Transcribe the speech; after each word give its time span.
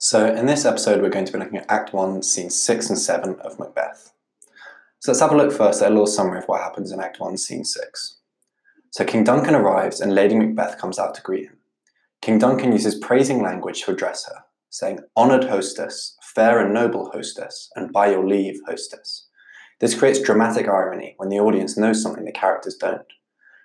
So, 0.00 0.32
in 0.32 0.46
this 0.46 0.64
episode, 0.64 1.02
we're 1.02 1.08
going 1.08 1.24
to 1.24 1.32
be 1.32 1.40
looking 1.40 1.58
at 1.58 1.68
Act 1.68 1.92
1, 1.92 2.22
Scenes 2.22 2.54
6 2.54 2.90
and 2.90 2.96
7 2.96 3.34
of 3.40 3.58
Macbeth. 3.58 4.12
So, 5.00 5.10
let's 5.10 5.20
have 5.20 5.32
a 5.32 5.36
look 5.36 5.52
first 5.52 5.82
at 5.82 5.88
a 5.88 5.90
little 5.90 6.06
summary 6.06 6.38
of 6.38 6.44
what 6.44 6.60
happens 6.60 6.92
in 6.92 7.00
Act 7.00 7.18
1, 7.18 7.36
Scene 7.36 7.64
6. 7.64 8.18
So, 8.90 9.04
King 9.04 9.24
Duncan 9.24 9.56
arrives 9.56 10.00
and 10.00 10.14
Lady 10.14 10.36
Macbeth 10.36 10.78
comes 10.78 11.00
out 11.00 11.16
to 11.16 11.22
greet 11.22 11.46
him. 11.46 11.56
King 12.22 12.38
Duncan 12.38 12.70
uses 12.70 12.94
praising 12.94 13.42
language 13.42 13.82
to 13.82 13.90
address 13.90 14.24
her, 14.26 14.44
saying, 14.70 15.00
Honoured 15.16 15.42
hostess, 15.42 16.16
fair 16.22 16.64
and 16.64 16.72
noble 16.72 17.10
hostess, 17.10 17.68
and 17.74 17.92
by 17.92 18.08
your 18.08 18.24
leave, 18.24 18.60
hostess. 18.68 19.26
This 19.80 19.98
creates 19.98 20.22
dramatic 20.22 20.68
irony 20.68 21.14
when 21.16 21.28
the 21.28 21.40
audience 21.40 21.76
knows 21.76 22.00
something 22.00 22.24
the 22.24 22.30
characters 22.30 22.76
don't. 22.76 23.12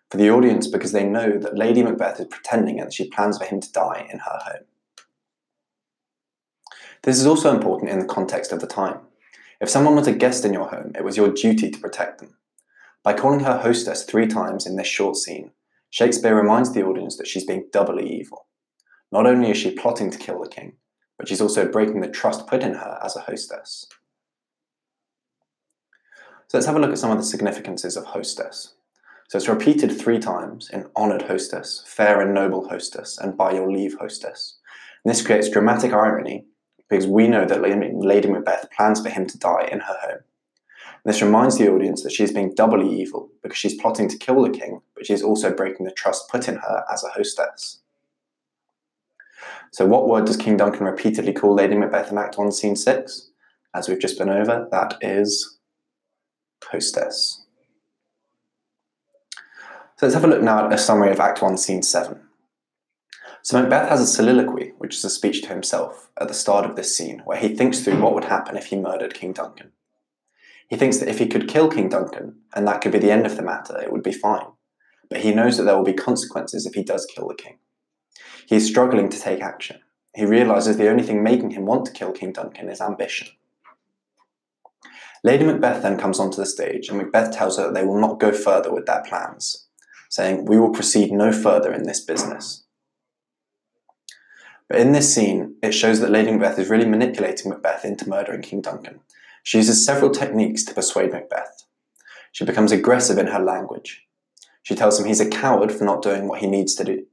For 0.10 0.18
the 0.18 0.32
audience, 0.32 0.66
because 0.66 0.94
they 0.94 1.06
know 1.06 1.38
that 1.38 1.60
Lady 1.60 1.84
Macbeth 1.84 2.20
is 2.20 2.26
pretending 2.26 2.80
and 2.80 2.92
she 2.92 3.08
plans 3.08 3.38
for 3.38 3.46
him 3.46 3.62
to 3.62 3.72
die 3.72 4.08
in 4.12 4.18
her 4.18 4.40
home. 4.44 4.64
This 7.04 7.20
is 7.20 7.28
also 7.28 7.54
important 7.54 7.92
in 7.92 8.00
the 8.00 8.06
context 8.06 8.54
of 8.54 8.62
the 8.62 8.68
time. 8.68 9.00
If 9.60 9.70
someone 9.70 9.96
was 9.96 10.08
a 10.08 10.14
guest 10.14 10.46
in 10.46 10.54
your 10.54 10.70
home, 10.70 10.94
it 10.96 11.04
was 11.04 11.18
your 11.18 11.30
duty 11.30 11.70
to 11.70 11.80
protect 11.80 12.20
them. 12.20 12.38
By 13.04 13.14
calling 13.14 13.42
her 13.42 13.58
hostess 13.58 14.04
three 14.04 14.26
times 14.26 14.66
in 14.66 14.78
this 14.78 14.88
short 14.88 15.18
scene, 15.18 15.52
Shakespeare 15.90 16.36
reminds 16.36 16.74
the 16.74 16.84
audience 16.84 17.18
that 17.18 17.28
she's 17.28 17.46
being 17.46 17.68
doubly 17.74 18.10
evil. 18.10 18.48
Not 19.12 19.28
only 19.28 19.52
is 19.52 19.58
she 19.58 19.72
plotting 19.72 20.12
to 20.12 20.18
kill 20.18 20.42
the 20.42 20.50
king, 20.50 20.78
but 21.18 21.28
she's 21.28 21.42
also 21.42 21.70
breaking 21.70 22.00
the 22.00 22.08
trust 22.08 22.48
put 22.48 22.64
in 22.64 22.74
her 22.74 23.00
as 23.04 23.18
a 23.18 23.22
hostess. 23.22 23.86
So 26.48 26.58
let's 26.58 26.66
have 26.68 26.78
a 26.78 26.80
look 26.80 26.92
at 26.92 27.00
some 27.00 27.12
of 27.12 27.18
the 27.18 27.24
significances 27.24 27.98
of 27.98 28.06
hostess. 28.06 28.76
So 29.28 29.38
it's 29.38 29.50
repeated 29.50 29.92
three 29.92 30.20
times 30.20 30.70
in 30.70 30.88
honoured 30.96 31.24
hostess, 31.24 31.84
fair 31.86 32.22
and 32.22 32.34
noble 32.34 32.70
hostess, 32.70 33.18
and 33.18 33.38
by 33.38 33.52
your 33.52 33.70
leave 33.70 33.98
hostess. 34.00 34.58
And 35.04 35.14
this 35.14 35.26
creates 35.26 35.50
dramatic 35.50 35.92
irony 35.92 36.46
because 36.94 37.08
we 37.08 37.28
know 37.28 37.44
that 37.44 37.60
Lady 37.60 38.28
Macbeth 38.28 38.70
plans 38.70 39.02
for 39.02 39.10
him 39.10 39.26
to 39.26 39.40
die 39.40 39.68
in 39.72 39.80
her 39.80 39.98
home. 40.02 40.20
And 40.20 41.12
this 41.12 41.24
reminds 41.24 41.58
the 41.58 41.68
audience 41.68 42.04
that 42.04 42.12
she 42.12 42.24
is 42.24 42.32
being 42.32 42.54
doubly 42.54 42.88
evil 42.88 43.32
because 43.42 43.58
she's 43.58 43.82
plotting 43.82 44.08
to 44.10 44.18
kill 44.18 44.44
the 44.44 44.52
king, 44.52 44.80
but 44.94 45.08
she 45.08 45.14
is 45.14 45.24
also 45.24 45.52
breaking 45.52 45.88
the 45.88 45.92
trust 45.92 46.30
put 46.30 46.48
in 46.48 46.58
her 46.58 46.86
as 46.94 47.04
a 47.04 47.10
hostess. 47.10 47.80
So, 49.72 49.88
what 49.88 50.08
word 50.08 50.26
does 50.26 50.38
King 50.38 50.56
Duncan 50.56 50.86
repeatedly 50.86 51.34
call 51.34 51.56
Lady 51.56 51.76
Macbeth 51.76 52.12
in 52.12 52.20
Act 52.20 52.38
1, 52.38 52.52
Scene 52.52 52.76
6? 52.76 53.32
As 53.74 53.90
we've 53.90 54.00
just 54.00 54.20
been 54.20 54.30
over, 54.30 54.68
that 54.70 55.00
is 55.02 55.58
hostess. 56.64 57.44
So, 59.98 60.06
let's 60.06 60.14
have 60.14 60.26
a 60.26 60.28
look 60.28 60.44
now 60.44 60.68
at 60.68 60.74
a 60.74 60.78
summary 60.78 61.10
of 61.10 61.20
Act 61.20 61.42
1, 61.42 61.58
Scene 61.58 61.82
7. 61.82 62.23
So 63.44 63.62
Macbeth 63.62 63.90
has 63.90 64.00
a 64.00 64.08
soliloquy, 64.08 64.72
which 64.78 64.96
is 64.96 65.04
a 65.04 65.10
speech 65.10 65.42
to 65.42 65.50
himself, 65.50 66.10
at 66.20 66.30
the 66.30 66.34
start 66.34 66.66
of 66.66 66.78
this 66.78 66.96
scene, 66.96 67.22
where 67.26 67.38
he 67.38 67.54
thinks 67.54 67.82
through 67.82 68.02
what 68.02 68.14
would 68.14 68.24
happen 68.24 68.56
if 68.56 68.68
he 68.68 68.78
murdered 68.78 69.14
King 69.14 69.34
Duncan. 69.34 69.74
He 70.70 70.78
thinks 70.78 71.00
that 71.00 71.10
if 71.10 71.20
he 71.20 71.28
could 71.28 71.50
kill 71.50 71.68
King 71.70 71.90
Duncan, 71.90 72.38
and 72.56 72.66
that 72.66 72.80
could 72.80 72.94
be 72.94 73.00
the 73.00 73.12
end 73.12 73.26
of 73.26 73.36
the 73.36 73.44
matter, 73.44 73.78
it 73.82 73.92
would 73.92 74.02
be 74.02 74.14
fine. 74.14 74.46
But 75.10 75.20
he 75.20 75.36
knows 75.36 75.58
that 75.58 75.64
there 75.64 75.76
will 75.76 75.84
be 75.84 75.94
consequences 75.94 76.66
if 76.66 76.74
he 76.74 76.84
does 76.84 77.06
kill 77.06 77.28
the 77.28 77.36
king. 77.36 77.58
He 78.48 78.56
is 78.56 78.66
struggling 78.66 79.10
to 79.10 79.20
take 79.20 79.42
action. 79.42 79.82
He 80.16 80.24
realizes 80.24 80.78
the 80.78 80.90
only 80.90 81.04
thing 81.04 81.22
making 81.22 81.52
him 81.52 81.66
want 81.66 81.86
to 81.86 81.92
kill 81.92 82.14
King 82.14 82.32
Duncan 82.32 82.70
is 82.70 82.80
ambition. 82.80 83.28
Lady 85.22 85.44
Macbeth 85.44 85.82
then 85.82 85.98
comes 86.00 86.18
onto 86.18 86.38
the 86.38 86.46
stage, 86.46 86.88
and 86.88 86.98
Macbeth 86.98 87.36
tells 87.36 87.58
her 87.58 87.66
that 87.66 87.74
they 87.74 87.86
will 87.86 88.00
not 88.00 88.22
go 88.22 88.32
further 88.32 88.74
with 88.74 88.86
their 88.86 89.04
plans, 89.04 89.68
saying, 90.10 90.46
We 90.46 90.58
will 90.58 90.72
proceed 90.72 91.12
no 91.12 91.34
further 91.34 91.74
in 91.74 91.84
this 91.84 92.00
business. 92.00 92.64
But 94.74 94.82
in 94.82 94.92
this 94.92 95.14
scene, 95.14 95.58
it 95.62 95.72
shows 95.72 96.00
that 96.00 96.10
Lady 96.10 96.32
Macbeth 96.32 96.58
is 96.58 96.68
really 96.68 96.88
manipulating 96.88 97.52
Macbeth 97.52 97.86
into 97.86 98.10
murdering 98.10 98.42
King 98.42 98.62
Duncan. 98.62 99.02
She 99.44 99.60
uses 99.60 99.86
several 99.86 100.10
techniques 100.10 100.64
to 100.64 100.74
persuade 100.74 101.12
Macbeth. 101.12 101.66
She 102.32 102.44
becomes 102.44 102.72
aggressive 102.72 103.20
in 103.20 103.28
her 103.28 103.40
language. 103.40 104.02
She 104.64 104.74
tells 104.74 105.00
him 105.00 105.06
he's 105.06 105.20
a 105.20 105.30
coward 105.30 105.72
for 105.72 105.84
not 105.84 106.02
doing 106.02 106.28
what 106.28 106.40
he 106.40 106.48
needs 106.48 106.74
to 106.74 106.84
do. 106.84 107.06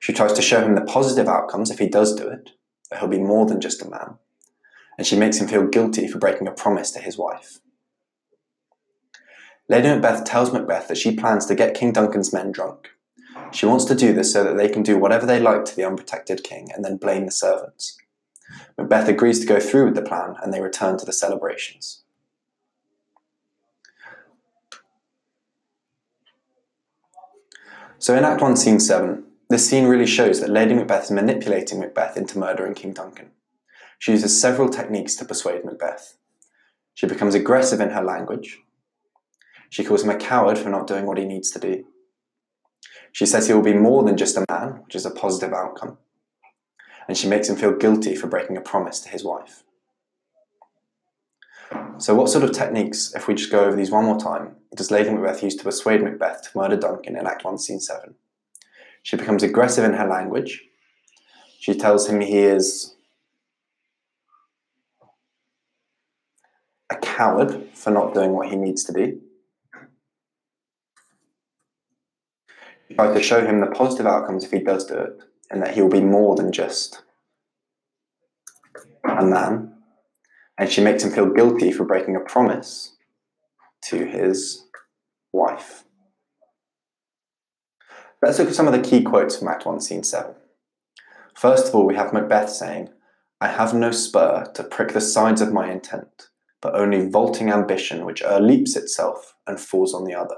She 0.00 0.12
tries 0.12 0.34
to 0.34 0.42
show 0.42 0.60
him 0.60 0.74
the 0.74 0.82
positive 0.82 1.28
outcomes 1.28 1.70
if 1.70 1.78
he 1.78 1.88
does 1.88 2.14
do 2.14 2.28
it, 2.28 2.50
that 2.90 2.98
he'll 2.98 3.08
be 3.08 3.20
more 3.20 3.46
than 3.46 3.62
just 3.62 3.80
a 3.80 3.88
man. 3.88 4.18
And 4.98 5.06
she 5.06 5.16
makes 5.16 5.38
him 5.38 5.48
feel 5.48 5.66
guilty 5.68 6.06
for 6.06 6.18
breaking 6.18 6.46
a 6.46 6.52
promise 6.52 6.90
to 6.90 6.98
his 7.00 7.16
wife. 7.16 7.58
Lady 9.66 9.88
Macbeth 9.88 10.24
tells 10.24 10.52
Macbeth 10.52 10.88
that 10.88 10.98
she 10.98 11.16
plans 11.16 11.46
to 11.46 11.54
get 11.54 11.72
King 11.72 11.92
Duncan's 11.92 12.34
men 12.34 12.52
drunk. 12.52 12.90
She 13.52 13.66
wants 13.66 13.84
to 13.86 13.94
do 13.94 14.12
this 14.12 14.32
so 14.32 14.44
that 14.44 14.56
they 14.56 14.68
can 14.68 14.82
do 14.82 14.98
whatever 14.98 15.26
they 15.26 15.40
like 15.40 15.64
to 15.66 15.76
the 15.76 15.84
unprotected 15.84 16.44
king 16.44 16.70
and 16.74 16.84
then 16.84 16.96
blame 16.96 17.24
the 17.24 17.32
servants. 17.32 17.98
Macbeth 18.78 19.08
agrees 19.08 19.40
to 19.40 19.46
go 19.46 19.60
through 19.60 19.86
with 19.86 19.94
the 19.94 20.02
plan 20.02 20.34
and 20.42 20.52
they 20.52 20.60
return 20.60 20.98
to 20.98 21.06
the 21.06 21.12
celebrations. 21.12 22.02
So 27.98 28.14
in 28.14 28.24
Act 28.24 28.42
1, 28.42 28.56
Scene 28.56 28.78
7, 28.78 29.24
this 29.48 29.68
scene 29.68 29.86
really 29.86 30.06
shows 30.06 30.40
that 30.40 30.50
Lady 30.50 30.74
Macbeth 30.74 31.04
is 31.04 31.10
manipulating 31.10 31.80
Macbeth 31.80 32.16
into 32.16 32.38
murdering 32.38 32.74
King 32.74 32.92
Duncan. 32.92 33.30
She 33.98 34.12
uses 34.12 34.38
several 34.38 34.68
techniques 34.68 35.14
to 35.16 35.24
persuade 35.24 35.64
Macbeth. 35.64 36.16
She 36.94 37.06
becomes 37.06 37.34
aggressive 37.34 37.80
in 37.80 37.90
her 37.90 38.02
language. 38.02 38.58
She 39.70 39.84
calls 39.84 40.04
him 40.04 40.10
a 40.10 40.16
coward 40.16 40.58
for 40.58 40.68
not 40.68 40.86
doing 40.86 41.06
what 41.06 41.18
he 41.18 41.24
needs 41.24 41.50
to 41.52 41.58
do. 41.58 41.84
She 43.16 43.24
says 43.24 43.46
he 43.46 43.54
will 43.54 43.62
be 43.62 43.72
more 43.72 44.02
than 44.02 44.18
just 44.18 44.36
a 44.36 44.44
man, 44.50 44.82
which 44.84 44.94
is 44.94 45.06
a 45.06 45.10
positive 45.10 45.54
outcome. 45.54 45.96
And 47.08 47.16
she 47.16 47.26
makes 47.26 47.48
him 47.48 47.56
feel 47.56 47.72
guilty 47.72 48.14
for 48.14 48.26
breaking 48.26 48.58
a 48.58 48.60
promise 48.60 49.00
to 49.00 49.08
his 49.08 49.24
wife. 49.24 49.62
So, 51.96 52.14
what 52.14 52.28
sort 52.28 52.44
of 52.44 52.52
techniques, 52.52 53.14
if 53.14 53.26
we 53.26 53.32
just 53.32 53.50
go 53.50 53.64
over 53.64 53.74
these 53.74 53.90
one 53.90 54.04
more 54.04 54.20
time, 54.20 54.56
does 54.74 54.90
Lady 54.90 55.08
Macbeth 55.08 55.42
use 55.42 55.56
to 55.56 55.64
persuade 55.64 56.02
Macbeth 56.02 56.42
to 56.42 56.58
murder 56.58 56.76
Duncan 56.76 57.16
in 57.16 57.26
Act 57.26 57.42
1, 57.42 57.56
Scene 57.56 57.80
7? 57.80 58.14
She 59.02 59.16
becomes 59.16 59.42
aggressive 59.42 59.84
in 59.84 59.94
her 59.94 60.06
language. 60.06 60.64
She 61.58 61.72
tells 61.72 62.10
him 62.10 62.20
he 62.20 62.40
is 62.40 62.96
a 66.90 66.96
coward 66.96 67.64
for 67.72 67.90
not 67.90 68.12
doing 68.12 68.32
what 68.32 68.50
he 68.50 68.56
needs 68.56 68.84
to 68.84 68.92
do. 68.92 69.22
Try 72.94 73.12
to 73.12 73.22
show 73.22 73.44
him 73.44 73.60
the 73.60 73.66
positive 73.66 74.06
outcomes 74.06 74.44
if 74.44 74.50
he 74.50 74.60
does 74.60 74.86
do 74.86 74.94
it, 74.94 75.20
and 75.50 75.62
that 75.62 75.74
he 75.74 75.82
will 75.82 75.90
be 75.90 76.00
more 76.00 76.36
than 76.36 76.52
just 76.52 77.02
a 79.04 79.24
man. 79.24 79.74
And 80.58 80.70
she 80.70 80.82
makes 80.82 81.04
him 81.04 81.10
feel 81.10 81.30
guilty 81.30 81.70
for 81.72 81.84
breaking 81.84 82.16
a 82.16 82.20
promise 82.20 82.96
to 83.84 84.04
his 84.06 84.64
wife. 85.32 85.84
Let's 88.22 88.38
look 88.38 88.48
at 88.48 88.54
some 88.54 88.66
of 88.66 88.72
the 88.72 88.80
key 88.80 89.02
quotes 89.02 89.36
from 89.36 89.48
Act 89.48 89.66
1, 89.66 89.80
Scene 89.80 90.02
7. 90.02 90.34
First 91.34 91.68
of 91.68 91.74
all, 91.74 91.86
we 91.86 91.94
have 91.96 92.14
Macbeth 92.14 92.48
saying, 92.48 92.88
I 93.40 93.48
have 93.48 93.74
no 93.74 93.90
spur 93.90 94.50
to 94.54 94.64
prick 94.64 94.92
the 94.92 95.00
sides 95.02 95.42
of 95.42 95.52
my 95.52 95.70
intent, 95.70 96.30
but 96.62 96.74
only 96.74 97.08
vaulting 97.10 97.50
ambition 97.50 98.06
which 98.06 98.22
o'erleaps 98.22 98.74
itself 98.74 99.34
and 99.46 99.60
falls 99.60 99.92
on 99.92 100.04
the 100.04 100.14
other. 100.14 100.36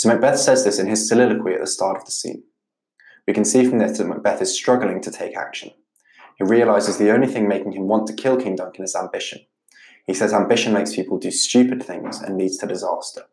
So 0.00 0.08
Macbeth 0.08 0.38
says 0.38 0.64
this 0.64 0.78
in 0.78 0.86
his 0.86 1.06
soliloquy 1.06 1.52
at 1.52 1.60
the 1.60 1.66
start 1.66 1.98
of 1.98 2.06
the 2.06 2.10
scene. 2.10 2.42
We 3.26 3.34
can 3.34 3.44
see 3.44 3.68
from 3.68 3.80
this 3.80 3.98
that 3.98 4.06
Macbeth 4.06 4.40
is 4.40 4.50
struggling 4.50 5.02
to 5.02 5.10
take 5.10 5.36
action. 5.36 5.72
He 6.38 6.44
realizes 6.44 6.96
the 6.96 7.10
only 7.10 7.26
thing 7.26 7.46
making 7.46 7.72
him 7.72 7.86
want 7.86 8.06
to 8.06 8.14
kill 8.14 8.38
King 8.38 8.56
Duncan 8.56 8.82
is 8.82 8.96
ambition. 8.96 9.42
He 10.06 10.14
says 10.14 10.32
ambition 10.32 10.72
makes 10.72 10.94
people 10.94 11.18
do 11.18 11.30
stupid 11.30 11.82
things 11.82 12.18
and 12.18 12.38
leads 12.38 12.56
to 12.56 12.66
disaster. 12.66 13.24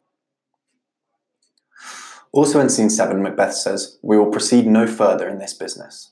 Also 2.33 2.59
in 2.59 2.67
scene 2.67 2.89
7, 2.89 3.23
Macbeth 3.23 3.53
says, 3.53 3.97
We 4.01 4.17
will 4.17 4.29
proceed 4.29 4.67
no 4.67 4.87
further 4.87 5.29
in 5.29 5.39
this 5.39 5.53
business. 5.53 6.11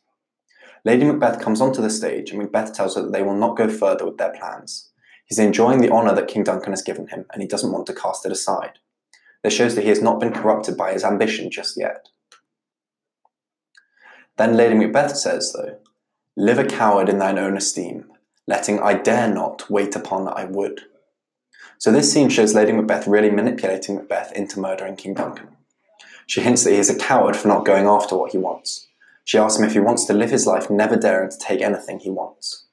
Lady 0.85 1.03
Macbeth 1.03 1.41
comes 1.41 1.59
onto 1.59 1.81
the 1.81 1.89
stage 1.89 2.29
and 2.29 2.39
Macbeth 2.39 2.73
tells 2.73 2.95
her 2.95 3.01
that 3.01 3.11
they 3.11 3.23
will 3.23 3.35
not 3.35 3.57
go 3.57 3.67
further 3.67 4.05
with 4.05 4.17
their 4.17 4.31
plans. 4.31 4.89
He's 5.25 5.37
enjoying 5.37 5.81
the 5.81 5.91
honour 5.91 6.15
that 6.15 6.29
King 6.29 6.45
Duncan 6.45 6.71
has 6.71 6.81
given 6.81 7.07
him 7.09 7.25
and 7.33 7.41
he 7.41 7.47
doesn't 7.49 7.73
want 7.73 7.87
to 7.87 7.93
cast 7.93 8.25
it 8.25 8.31
aside. 8.31 8.79
This 9.45 9.53
shows 9.53 9.75
that 9.75 9.83
he 9.83 9.89
has 9.89 10.01
not 10.01 10.19
been 10.19 10.33
corrupted 10.33 10.75
by 10.75 10.91
his 10.91 11.03
ambition 11.03 11.51
just 11.51 11.77
yet. 11.77 12.07
Then 14.37 14.57
Lady 14.57 14.73
Macbeth 14.73 15.15
says, 15.15 15.53
though, 15.53 15.77
Live 16.35 16.57
a 16.57 16.65
coward 16.65 17.09
in 17.09 17.19
thine 17.19 17.37
own 17.37 17.55
esteem, 17.55 18.05
letting 18.47 18.79
I 18.79 18.95
dare 18.95 19.31
not 19.31 19.69
wait 19.69 19.95
upon 19.95 20.27
I 20.27 20.45
would. 20.45 20.85
So 21.77 21.91
this 21.91 22.11
scene 22.11 22.29
shows 22.29 22.55
Lady 22.55 22.71
Macbeth 22.71 23.05
really 23.05 23.29
manipulating 23.29 23.97
Macbeth 23.97 24.31
into 24.31 24.59
murdering 24.59 24.95
King 24.95 25.13
Duncan. 25.13 25.49
She 26.25 26.41
hints 26.41 26.63
that 26.63 26.71
he 26.71 26.77
is 26.77 26.89
a 26.89 26.97
coward 26.97 27.35
for 27.35 27.47
not 27.47 27.67
going 27.67 27.85
after 27.85 28.17
what 28.17 28.31
he 28.31 28.39
wants. 28.39 28.87
She 29.25 29.37
asks 29.37 29.59
him 29.59 29.65
if 29.65 29.73
he 29.73 29.79
wants 29.79 30.05
to 30.05 30.13
live 30.13 30.31
his 30.31 30.47
life 30.47 30.71
never 30.71 30.95
daring 30.95 31.29
to 31.29 31.37
take 31.37 31.61
anything 31.61 31.99
he 31.99 32.09
wants. 32.09 32.65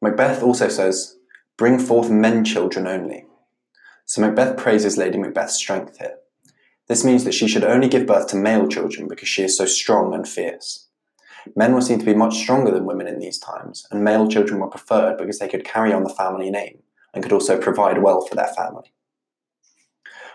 Macbeth 0.00 0.44
also 0.44 0.68
says, 0.68 1.16
Bring 1.56 1.80
forth 1.80 2.08
men 2.08 2.44
children 2.44 2.86
only, 2.86 3.26
so 4.10 4.20
Macbeth 4.20 4.56
praises 4.56 4.96
Lady 4.96 5.18
Macbeth's 5.18 5.54
strength 5.54 5.98
here. 5.98 6.16
This 6.88 7.04
means 7.04 7.22
that 7.22 7.32
she 7.32 7.46
should 7.46 7.62
only 7.62 7.86
give 7.86 8.08
birth 8.08 8.26
to 8.30 8.36
male 8.36 8.66
children 8.66 9.06
because 9.06 9.28
she 9.28 9.44
is 9.44 9.56
so 9.56 9.66
strong 9.66 10.12
and 10.12 10.26
fierce. 10.26 10.88
Men 11.54 11.74
were 11.74 11.80
seen 11.80 12.00
to 12.00 12.04
be 12.04 12.12
much 12.12 12.36
stronger 12.36 12.72
than 12.72 12.86
women 12.86 13.06
in 13.06 13.20
these 13.20 13.38
times, 13.38 13.86
and 13.88 14.02
male 14.02 14.26
children 14.26 14.58
were 14.58 14.66
preferred 14.66 15.16
because 15.16 15.38
they 15.38 15.46
could 15.46 15.64
carry 15.64 15.92
on 15.92 16.02
the 16.02 16.08
family 16.08 16.50
name 16.50 16.80
and 17.14 17.22
could 17.22 17.32
also 17.32 17.56
provide 17.56 18.02
well 18.02 18.20
for 18.20 18.34
their 18.34 18.48
family. 18.48 18.92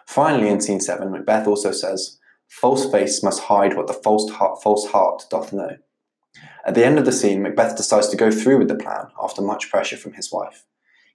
Finally, 0.08 0.48
in 0.48 0.62
scene 0.62 0.80
7, 0.80 1.12
Macbeth 1.12 1.46
also 1.46 1.74
says, 1.74 2.18
False 2.48 2.90
face 2.90 3.22
must 3.22 3.42
hide 3.42 3.76
what 3.76 3.88
the 3.88 3.94
false 3.94 4.32
heart, 4.32 4.64
false 4.64 4.90
heart 4.92 5.26
doth 5.30 5.52
know. 5.52 5.76
At 6.66 6.76
the 6.76 6.86
end 6.86 6.98
of 6.98 7.04
the 7.04 7.12
scene, 7.12 7.42
Macbeth 7.42 7.76
decides 7.76 8.08
to 8.08 8.16
go 8.16 8.32
through 8.32 8.58
with 8.58 8.70
the 8.70 8.76
plan 8.76 9.08
after 9.22 9.42
much 9.42 9.70
pressure 9.70 9.98
from 9.98 10.14
his 10.14 10.32
wife. 10.32 10.64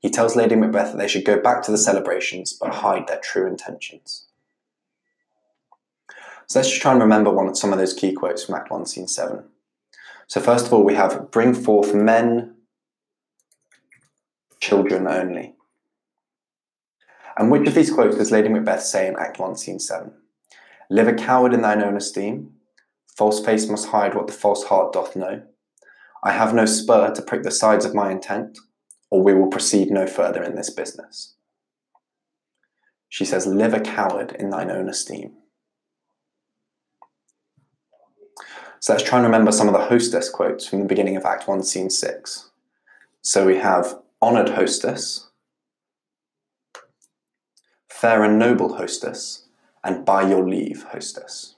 He 0.01 0.11
tells 0.11 0.35
Lady 0.35 0.57
Macbeth 0.57 0.93
that 0.93 0.99
they 0.99 1.09
should 1.09 1.25
go 1.25 1.39
back 1.39 1.63
to 1.63 1.71
the 1.71 1.79
celebrations 1.79 2.53
but 2.53 2.75
hide 2.77 3.07
their 3.07 3.21
true 3.21 3.47
intentions. 3.47 4.27
So 6.47 6.59
let's 6.59 6.71
just 6.71 6.83
try 6.83 6.93
and 6.93 7.01
remember 7.01 7.31
one, 7.31 7.55
some 7.55 7.73
of 7.73 7.79
those 7.79 7.95
key 7.95 8.13
quotes 8.13 8.45
from 8.45 8.57
Act 8.57 8.71
1, 8.71 8.87
Scene 8.87 9.07
7. 9.07 9.45
So 10.27 10.41
first 10.41 10.67
of 10.67 10.73
all, 10.73 10.85
we 10.85 10.95
have 10.95 11.31
bring 11.31 11.55
forth 11.55 11.95
men, 11.95 12.57
children 14.59 15.07
only. 15.07 15.55
And 17.37 17.51
which 17.51 17.69
of 17.69 17.75
these 17.75 17.93
quotes 17.93 18.17
does 18.17 18.33
Lady 18.33 18.49
Macbeth 18.49 18.83
say 18.83 19.07
in 19.07 19.17
Act 19.17 19.39
1, 19.39 19.57
Scene 19.57 19.79
7? 19.79 20.13
Live 20.89 21.09
a 21.09 21.15
coward 21.15 21.55
in 21.55 21.63
thine 21.63 21.83
own 21.83 21.97
esteem. 21.97 22.55
False 23.17 23.45
face 23.45 23.69
must 23.69 23.89
hide 23.89 24.15
what 24.15 24.27
the 24.27 24.33
false 24.33 24.65
heart 24.65 24.93
doth 24.93 25.15
know. 25.15 25.43
I 26.25 26.33
have 26.33 26.53
no 26.53 26.67
spur 26.67 27.13
to 27.15 27.23
prick 27.23 27.45
the 27.45 27.51
sides 27.51 27.85
of 27.85 27.95
my 27.95 28.11
intent, 28.11 28.59
or 29.11 29.23
we 29.23 29.35
will 29.35 29.49
proceed 29.49 29.91
no 29.91 30.07
further 30.07 30.43
in 30.43 30.55
this 30.55 30.71
business. 30.71 31.35
She 33.09 33.25
says, 33.25 33.47
Live 33.47 33.75
a 33.75 33.81
coward 33.81 34.37
in 34.39 34.51
thine 34.51 34.71
own 34.71 34.89
esteem. 34.89 35.33
So 38.79 38.95
let's 38.95 39.05
try 39.05 39.19
and 39.19 39.27
remember 39.27 39.53
some 39.53 39.69
of 39.69 39.75
the 39.75 39.87
hostess 39.87 40.31
quotes 40.31 40.67
from 40.67 40.79
the 40.79 40.87
beginning 40.87 41.17
of 41.17 41.25
Act 41.27 41.47
1, 41.47 41.63
Scene 41.65 41.91
6. 41.91 42.51
So 43.21 43.47
we 43.47 43.59
have 43.59 43.99
honoured 44.23 44.51
hostess, 44.51 45.29
fair 47.89 48.25
and 48.25 48.39
noble 48.39 48.77
hostess, 48.77 49.49
and 49.85 50.07
by 50.07 50.23
your 50.23 50.49
leave 50.49 50.85
hostess. 50.85 51.57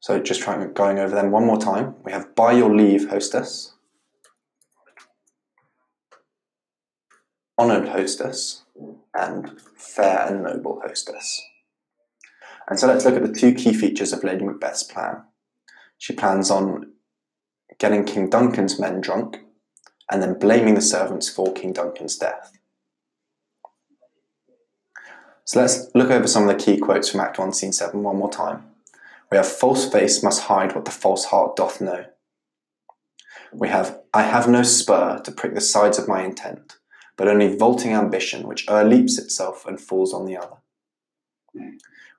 So 0.00 0.18
just 0.18 0.40
trying 0.40 0.72
going 0.72 0.98
over 0.98 1.14
them 1.14 1.30
one 1.30 1.44
more 1.44 1.58
time. 1.58 1.94
We 2.02 2.12
have 2.12 2.34
by 2.34 2.52
your 2.52 2.74
leave 2.74 3.10
hostess, 3.10 3.74
honoured 7.58 7.88
hostess, 7.88 8.62
and 9.14 9.60
fair 9.76 10.26
and 10.28 10.42
noble 10.42 10.80
hostess. 10.86 11.42
And 12.68 12.78
so 12.78 12.86
let's 12.86 13.04
look 13.04 13.16
at 13.16 13.22
the 13.22 13.38
two 13.38 13.54
key 13.54 13.72
features 13.72 14.12
of 14.12 14.22
Lady 14.22 14.44
Macbeth's 14.44 14.82
plan. 14.82 15.22
She 15.96 16.12
plans 16.12 16.50
on 16.50 16.92
getting 17.78 18.04
King 18.04 18.28
Duncan's 18.28 18.78
men 18.78 19.00
drunk 19.00 19.40
and 20.10 20.22
then 20.22 20.38
blaming 20.38 20.74
the 20.74 20.82
servants 20.82 21.28
for 21.28 21.52
King 21.52 21.72
Duncan's 21.72 22.16
death. 22.16 22.52
So 25.44 25.60
let's 25.60 25.90
look 25.94 26.10
over 26.10 26.26
some 26.26 26.46
of 26.46 26.56
the 26.56 26.62
key 26.62 26.78
quotes 26.78 27.08
from 27.08 27.20
Act 27.20 27.38
1, 27.38 27.52
Scene 27.54 27.72
7 27.72 28.02
one 28.02 28.18
more 28.18 28.30
time. 28.30 28.64
We 29.30 29.36
have 29.36 29.48
false 29.48 29.90
face 29.90 30.22
must 30.22 30.42
hide 30.42 30.74
what 30.74 30.84
the 30.84 30.90
false 30.90 31.26
heart 31.26 31.56
doth 31.56 31.80
know. 31.80 32.04
We 33.52 33.68
have 33.68 33.98
I 34.12 34.22
have 34.22 34.48
no 34.48 34.62
spur 34.62 35.20
to 35.20 35.32
prick 35.32 35.54
the 35.54 35.60
sides 35.60 35.98
of 35.98 36.08
my 36.08 36.22
intent, 36.22 36.76
but 37.18 37.28
only 37.28 37.54
vaulting 37.54 37.92
ambition 37.92 38.46
which 38.46 38.66
o'erleaps 38.68 39.18
itself 39.18 39.66
and 39.66 39.78
falls 39.78 40.14
on 40.14 40.24
the 40.24 40.36
other. 40.36 40.56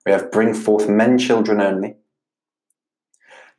We 0.06 0.12
have 0.12 0.32
bring 0.32 0.54
forth 0.54 0.90
men 0.90 1.18
children 1.18 1.62
only. 1.62 1.96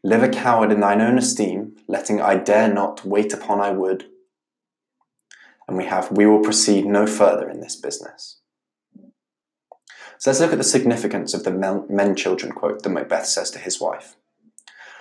Live 0.05 0.23
a 0.23 0.29
coward 0.29 0.71
in 0.71 0.81
thine 0.81 1.01
own 1.01 1.19
esteem, 1.19 1.77
letting 1.89 2.21
I 2.21 2.37
dare 2.37 2.73
not 2.73 3.05
wait 3.05 3.33
upon 3.33 3.61
I 3.61 3.71
would. 3.71 4.07
And 5.67 5.77
we 5.77 5.87
have 5.87 6.13
we 6.13 6.27
will 6.27 6.41
proceed 6.43 6.85
no 6.85 7.07
further 7.07 7.49
in 7.49 7.61
this 7.61 7.77
business. 7.77 8.39
So 10.19 10.31
let's 10.31 10.41
look 10.41 10.53
at 10.53 10.59
the 10.59 10.65
significance 10.65 11.33
of 11.33 11.45
the 11.45 11.87
men 11.89 12.15
children 12.17 12.53
quote 12.53 12.83
that 12.83 12.91
Macbeth 12.91 13.27
says 13.27 13.51
to 13.53 13.59
his 13.59 13.81
wife. 13.81 14.17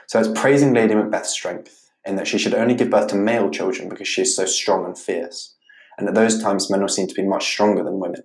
So 0.08 0.20
it's 0.20 0.40
praising 0.40 0.74
Lady 0.74 0.96
Macbeth's 0.96 1.32
strength 1.32 1.92
in 2.06 2.16
that 2.16 2.28
she 2.28 2.38
should 2.38 2.54
only 2.54 2.76
give 2.76 2.90
birth 2.90 3.08
to 3.08 3.16
male 3.16 3.50
children 3.50 3.90
because 3.90 4.08
she 4.08 4.22
is 4.22 4.36
so 4.36 4.46
strong 4.46 4.86
and 4.86 4.98
fierce, 4.98 5.56
and 6.00 6.08
at 6.08 6.16
those 6.16 6.42
times 6.42 6.70
men 6.70 6.82
were 6.82 6.88
seen 6.88 7.08
to 7.08 7.14
be 7.14 7.24
much 7.24 7.46
stronger 7.46 7.84
than 7.84 8.00
women. 8.00 8.24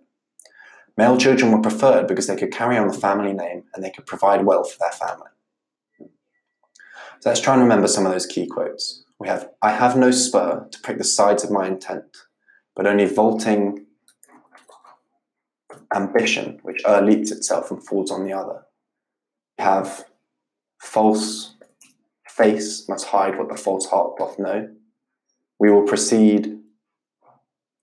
Male 0.97 1.19
children 1.19 1.51
were 1.51 1.61
preferred 1.61 2.07
because 2.07 2.29
they 2.29 2.37
could 2.37 2.53
carry 2.53 2.79
on 2.79 2.87
the 2.87 2.95
family 2.95 3.33
name 3.33 3.65
and 3.75 3.85
they 3.85 3.91
could 3.91 4.07
provide 4.07 4.47
wealth 4.47 4.73
for 4.73 4.79
their 4.79 4.93
family. 4.93 5.29
So 7.21 7.31
let's 7.31 7.41
try 7.41 7.55
and 7.55 7.63
remember 7.63 7.89
some 7.89 8.07
of 8.07 8.13
those 8.13 8.27
key 8.27 8.47
quotes. 8.47 9.05
We 9.19 9.27
have, 9.29 9.51
I 9.61 9.73
have 9.73 9.97
no 9.97 10.13
spur 10.13 10.69
to 10.71 10.81
prick 10.81 10.99
the 10.99 11.05
sides 11.05 11.43
of 11.43 11.51
my 11.51 11.67
intent, 11.67 12.17
but 12.77 12.87
only 12.87 13.07
vaulting 13.07 13.87
ambition, 15.93 16.61
which 16.63 16.83
o'erleaps 16.85 17.33
itself 17.33 17.71
and 17.71 17.85
falls 17.85 18.11
on 18.11 18.25
the 18.25 18.33
other. 18.33 18.63
We 19.59 19.65
have 19.65 20.05
false 20.79 21.55
face 22.29 22.89
must 22.89 23.07
hide 23.07 23.39
what 23.39 23.49
the 23.49 23.57
false 23.57 23.87
heart 23.87 24.17
doth 24.19 24.39
know. 24.39 24.69
We 25.59 25.71
will 25.71 25.87
proceed 25.87 26.59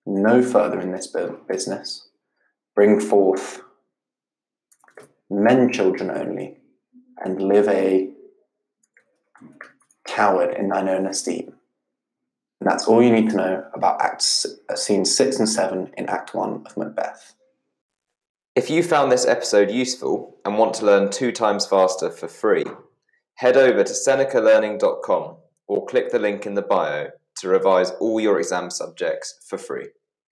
no 0.05 0.41
further 0.41 0.79
in 0.79 0.91
this 0.91 1.13
business 1.47 2.07
bring 2.75 2.99
forth 2.99 3.61
men 5.29 5.71
children 5.71 6.11
only, 6.11 6.57
and 7.23 7.41
live 7.41 7.67
a 7.69 8.09
coward 10.05 10.55
in 10.57 10.69
thine 10.69 10.89
own 10.89 11.05
esteem. 11.05 11.53
And 12.59 12.69
that's 12.69 12.87
all 12.87 13.01
you 13.01 13.11
need 13.11 13.29
to 13.29 13.37
know 13.37 13.65
about 13.73 14.01
acts, 14.01 14.45
uh, 14.69 14.75
scenes 14.75 15.15
6 15.15 15.39
and 15.39 15.49
7 15.49 15.91
in 15.97 16.09
Act 16.09 16.35
1 16.35 16.63
of 16.65 16.77
Macbeth. 16.77 17.33
If 18.55 18.69
you 18.69 18.83
found 18.83 19.11
this 19.11 19.25
episode 19.25 19.71
useful 19.71 20.37
and 20.43 20.57
want 20.57 20.73
to 20.75 20.85
learn 20.85 21.09
two 21.09 21.31
times 21.31 21.65
faster 21.65 22.11
for 22.11 22.27
free, 22.27 22.65
head 23.35 23.55
over 23.55 23.83
to 23.83 23.93
senecalearning.com 23.93 25.37
or 25.67 25.85
click 25.85 26.11
the 26.11 26.19
link 26.19 26.45
in 26.45 26.55
the 26.55 26.61
bio 26.61 27.09
to 27.41 27.49
revise 27.49 27.91
all 27.99 28.19
your 28.19 28.39
exam 28.39 28.69
subjects 28.69 29.39
for 29.47 29.57
free. 29.57 29.87